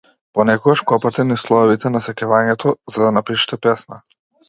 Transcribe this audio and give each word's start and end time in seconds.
Понекогаш 0.37 0.81
копате 0.91 1.27
низ 1.33 1.45
слоевите 1.49 1.93
на 1.99 2.03
сеќавањето 2.09 2.77
за 2.97 3.07
да 3.07 3.15
напишете 3.21 3.65
песна. 3.69 4.05